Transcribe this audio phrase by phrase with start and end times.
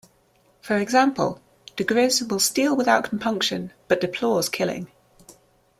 [0.61, 1.39] For example,
[1.77, 4.87] diGriz will steal without compunction, but deplores killing.